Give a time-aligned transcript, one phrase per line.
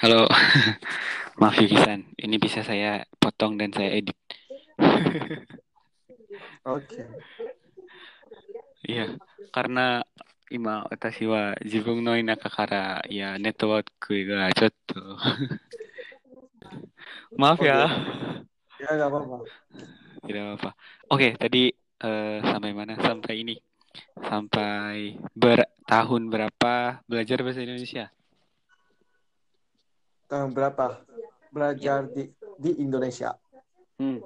[0.00, 0.24] Halo,
[1.36, 4.16] maaf Yuki-san, ini bisa saya potong dan saya edit.
[6.64, 7.04] Oke.
[8.88, 9.20] Iya,
[9.52, 10.00] karena
[10.48, 14.94] 今私は自分の田舎からいやネットワークがちょっと
[17.36, 17.90] maaf ya
[18.78, 19.42] Ya nggak apa-apa.
[20.22, 20.70] tidak apa
[21.10, 23.58] oke tadi eh, sampai mana sampai ini
[24.22, 28.06] sampai bertahun berapa belajar bahasa Indonesia
[30.31, 31.03] Tahun berapa
[31.51, 33.35] belajar di di Indonesia?
[33.99, 34.23] hmm.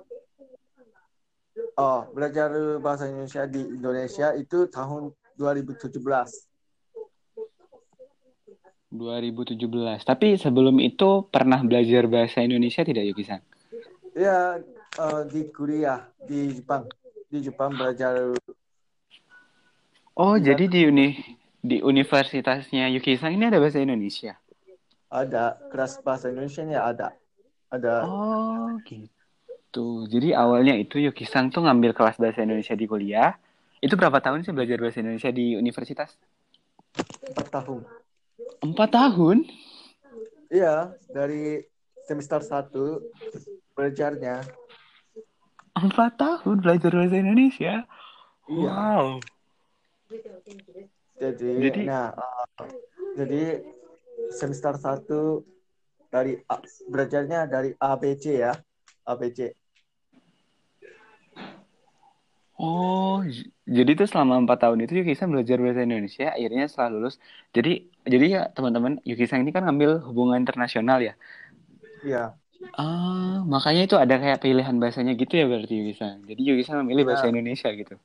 [1.75, 5.97] Oh, belajar bahasa Indonesia di Indonesia itu tahun 2017.
[8.95, 9.59] 2017
[10.07, 13.43] tapi sebelum itu pernah belajar bahasa Indonesia tidak Yuki-san
[14.15, 14.63] Ya,
[14.95, 16.87] eh, di kuliah di Jepang.
[17.27, 18.15] Di Jepang belajar
[20.15, 20.55] oh Iya.
[20.55, 21.07] jadi di uni
[21.59, 24.39] di universitasnya Yuki-san ini ada bahasa Indonesia
[25.09, 27.13] ada kelas bahasa Indonesia-nya ada.
[27.69, 30.07] Ada Oh gitu.
[30.07, 33.35] Jadi awalnya itu Yuki-san tuh ngambil kelas bahasa Indonesia di kuliah.
[33.83, 36.15] Itu berapa tahun sih belajar bahasa Indonesia di universitas?
[37.27, 37.81] empat tahun.
[38.63, 39.37] Empat tahun?
[40.47, 41.59] Iya, dari
[42.07, 43.11] semester 1
[43.75, 44.45] belajarnya.
[45.75, 47.83] Empat tahun belajar bahasa Indonesia?
[48.47, 48.71] Iya.
[48.71, 49.19] Wow.
[51.19, 52.71] Jadi, Jadi- nah, eh,
[53.19, 53.43] jadi
[54.31, 55.45] semester 1
[56.09, 58.53] dari A- belajarnya dari ABC ya.
[59.05, 59.53] ABC.
[62.55, 63.19] Oh,
[63.67, 66.31] jadi tuh selama empat tahun itu Yuki-san belajar bahasa Indonesia.
[66.31, 67.19] Akhirnya setelah lulus,
[67.51, 71.19] jadi jadi ya teman-teman Yuki-san ini kan ngambil hubungan internasional ya.
[71.99, 72.39] Iya.
[72.79, 76.23] Ah, makanya itu ada kayak pilihan bahasanya gitu ya berarti Yuki-san.
[76.23, 77.35] Jadi Yuki-san memilih bahasa Ya.
[77.35, 77.95] Indonesia gitu.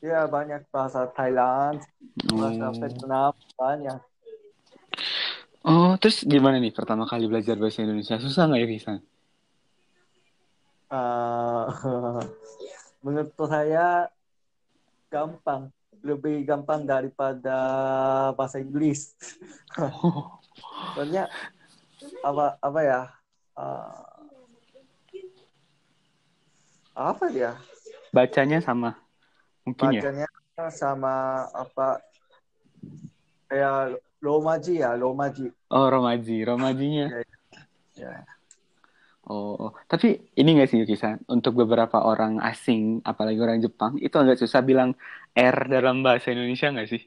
[0.00, 1.84] Iya, banyak bahasa Thailand,
[2.24, 2.74] bahasa Oh.
[2.80, 4.00] Vietnam, banyak.
[5.60, 8.16] Oh, terus gimana nih pertama kali belajar bahasa Indonesia?
[8.16, 8.98] Susah nggak ya, Kisan?
[10.90, 11.64] Eh,
[13.04, 14.08] menurut saya
[15.12, 15.68] gampang,
[16.00, 17.58] lebih gampang daripada
[18.32, 19.12] bahasa Inggris.
[20.96, 21.28] Soalnya
[22.24, 23.00] apa apa ya?
[23.60, 24.00] eh,
[26.96, 27.52] apa dia?
[28.16, 28.96] Bacanya sama.
[29.68, 30.02] Mungkin ya?
[30.02, 30.28] Bacanya
[30.72, 32.00] sama apa?
[33.46, 35.48] Kayak Romaji ya, Romaji.
[35.72, 36.36] Oh, Romaji.
[36.44, 37.24] Romajinya.
[37.96, 38.24] Ya.
[39.30, 39.72] Oh, oh.
[39.86, 41.22] tapi ini nggak sih, Yuki-san?
[41.30, 44.98] Untuk beberapa orang asing, apalagi orang Jepang, itu agak susah bilang
[45.36, 47.02] R dalam bahasa Indonesia nggak sih?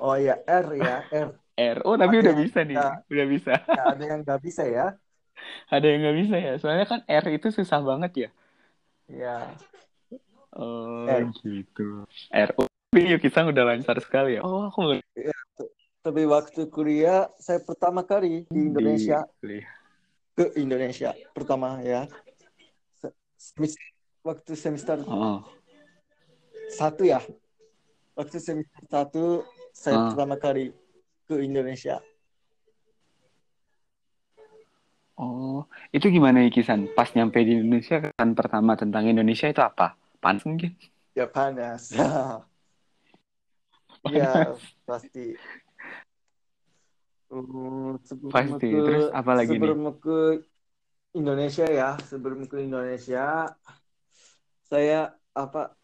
[0.00, 1.28] Oh ya, R ya, R.
[1.54, 1.78] R.
[1.84, 2.76] Oh, tapi Ada udah bisa nih.
[3.12, 3.52] Udah bisa.
[3.60, 4.86] Ya, ada yang nggak bisa ya.
[5.68, 6.52] Ada yang nggak bisa ya.
[6.56, 8.28] Soalnya kan R itu susah banget ya.
[9.12, 9.38] Ya.
[10.56, 11.28] Oh, R.
[11.44, 12.08] gitu.
[12.32, 12.50] R.
[12.56, 14.40] Oh, tapi Yuki-san udah lancar sekali ya.
[14.42, 15.02] Oh, aku nggak
[16.04, 19.64] Tapi waktu kuliah saya pertama kali di Indonesia Di-
[20.36, 22.04] ke Indonesia pertama ya.
[23.00, 23.80] Se- semis-
[24.20, 25.44] Waktu semester Oh.
[26.68, 27.20] satu ya.
[28.16, 29.24] Waktu semester satu
[29.72, 30.04] saya Ah.
[30.12, 30.72] pertama kali
[31.24, 32.00] ke Indonesia.
[35.14, 36.88] Oh, itu gimana Ikisan?
[36.92, 39.92] Pas nyampe di Indonesia kan pertama tentang Indonesia itu apa?
[40.18, 40.72] Panas mungkin?
[41.14, 41.92] Ya panas.
[44.10, 45.36] ya pasti.
[47.28, 48.68] Sebelum Pasti.
[48.70, 49.58] ke- Terus apa lagi nih?
[49.58, 50.18] sebelum ke
[51.14, 53.54] Indonesia ya, sebelum ke Indonesia,
[54.66, 55.74] saya apa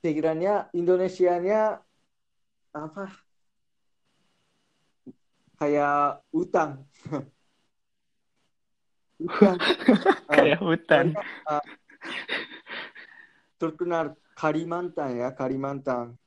[0.00, 1.80] pikirannya Indonesianya
[2.72, 3.04] apa
[5.56, 6.84] kayak utang.
[9.24, 9.56] utang.
[10.28, 11.06] Kayak hutan.
[11.48, 11.62] Ah,
[13.56, 16.18] terkenal Kalimantan ya, Kalimantan.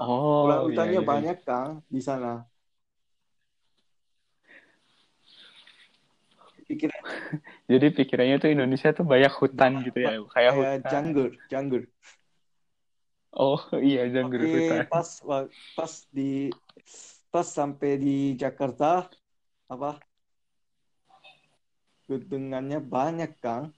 [0.00, 1.10] Oh, iya, utangnya iya.
[1.12, 2.48] banyak kan di sana.
[6.72, 7.02] Pikiran
[7.72, 10.88] Jadi pikirannya tuh Indonesia tuh banyak hutan gitu ya, kayak kayak hutan.
[10.88, 11.82] janggur, janggur.
[13.32, 14.84] Oh, iya janggur Oke, hutan.
[14.92, 15.08] pas
[15.76, 16.52] pas di
[17.32, 19.08] pas sampai di Jakarta
[19.72, 20.00] apa
[22.08, 23.72] gedungannya banyak kan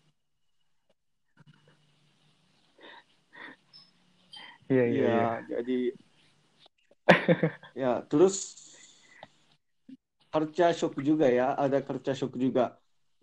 [4.67, 5.07] Iya, iya, iya.
[5.07, 5.79] ya jadi
[7.83, 8.37] ya terus
[10.35, 12.75] kerja shock juga ya ada kerja shock juga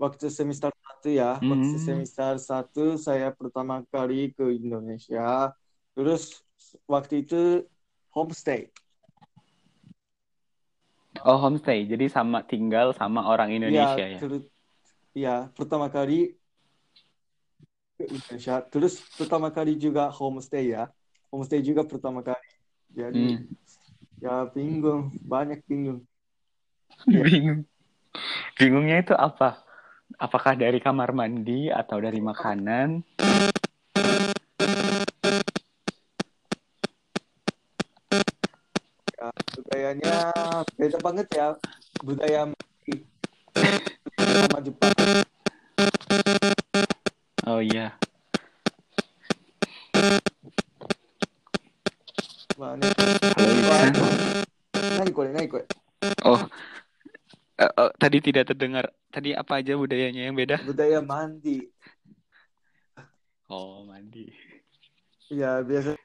[0.03, 1.85] waktu semester satu ya waktu Hmm.
[1.87, 5.53] semester satu saya pertama kali ke Indonesia
[5.95, 6.21] terus
[6.93, 7.35] waktu itu
[8.15, 8.61] homestay
[11.27, 11.85] Oh, homestay.
[11.91, 14.21] Jadi sama tinggal sama orang Indonesia ya.
[14.21, 14.43] terus
[15.23, 16.13] ya pertama kali
[17.97, 20.83] ke Indonesia terus pertama kali juga homestay ya
[21.31, 22.47] homestay juga pertama kali
[22.99, 23.37] jadi Hmm.
[24.23, 25.01] ya bingung
[25.31, 25.99] banyak bingung
[27.07, 27.21] Ya.
[27.27, 27.65] Bingung.
[28.57, 29.61] Bingungnya itu apa?
[30.17, 32.99] Apakah dari kamar mandi atau dari makanan?
[39.15, 40.17] Ya, budayanya
[40.75, 41.47] beda banget ya
[42.01, 42.49] budaya
[44.49, 44.93] sama Jepang.
[47.45, 47.95] Oh iya.
[52.61, 52.85] Halo
[53.41, 53.93] Iksan.
[55.49, 55.65] Kore.
[56.21, 56.41] Oh,
[57.57, 58.93] eh, eh, tadi tidak terdengar.
[59.11, 60.63] Tadi apa aja budayanya yang beda?
[60.63, 61.67] Budaya mandi.
[63.51, 64.31] Oh, mandi.
[65.27, 65.99] Ya biasa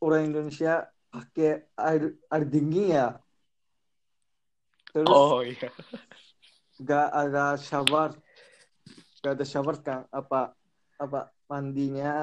[0.00, 3.08] orang Indonesia pakai air air dingin ya.
[4.96, 5.68] Terus Oh iya.
[6.80, 8.16] nggak ada shower,
[9.20, 10.08] nggak ada shower kan?
[10.08, 10.56] Apa
[10.96, 12.16] apa mandinya?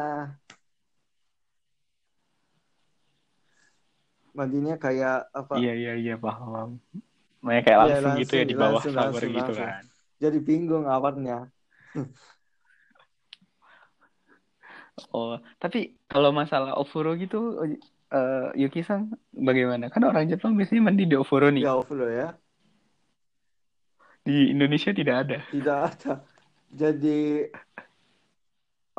[4.33, 5.53] Mandinya kayak apa?
[5.61, 6.81] Iya iya iya paham.
[7.47, 9.55] Makanya kayak Iya, langsung, gitu ya di langsung, bawah langsung, shower langsung, gitu langsung.
[9.55, 9.83] kan.
[10.23, 11.37] Jadi bingung awalnya.
[15.13, 17.37] Oh, tapi kalau masalah ofuro gitu,
[18.13, 19.01] eh Yuki-san
[19.47, 19.85] bagaimana?
[19.93, 21.63] Kan orang Jepang biasanya mandi di ofuro nih.
[21.63, 22.27] Ya overload ya.
[24.25, 25.37] Di Indonesia tidak ada.
[25.51, 26.11] Tidak ada.
[26.75, 27.47] Jadi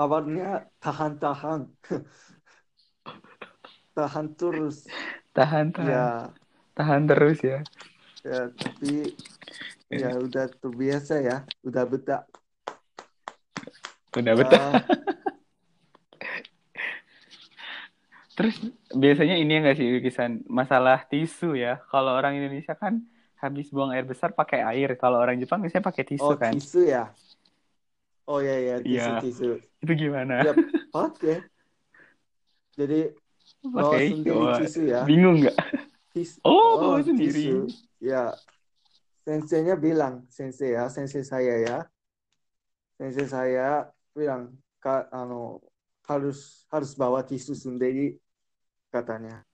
[0.03, 0.47] awalnya
[0.83, 1.61] tahan-tahan.
[3.97, 4.77] tahan terus.
[5.37, 5.91] Tahan tahan.
[5.91, 6.07] Ya,
[6.79, 7.59] Tahan terus ya.
[8.25, 9.15] Ya tapi
[9.89, 11.45] ya udah terbiasa ya.
[11.65, 12.23] Udah betah.
[14.17, 14.61] Udah betah.
[14.61, 14.83] Ah,
[18.39, 18.55] Terus
[18.95, 20.47] biasanya ini enggak sih Yuki-san?
[20.47, 21.83] Masalah tisu ya.
[21.91, 23.03] Kalau orang Indonesia kan
[23.43, 24.95] habis buang air besar pakai air.
[24.95, 26.55] Kalau orang Jepang biasanya pakai tisu oh, kan.
[26.55, 27.11] tisu ya.
[28.31, 29.19] Oh ya ya, tisu Iya.
[29.19, 29.51] tisu.
[29.83, 30.47] Itu gimana?
[30.47, 30.55] Ya
[30.95, 31.43] pakai.
[32.79, 33.11] Jadi
[33.59, 34.15] Pakai.
[34.15, 35.03] sendiri Wah, tisu ya.
[35.03, 35.57] bingung nggak?
[36.15, 37.33] Tis- Oh, bawa sendiri.
[37.33, 37.69] tisu.
[38.01, 38.33] Ya,
[39.27, 41.79] senseinya bilang, sensei ya, sensei saya ya,
[42.97, 45.61] sensei saya bilang, ka, ano,
[46.09, 48.17] harus harus bawa tisu sendiri
[48.89, 49.45] katanya.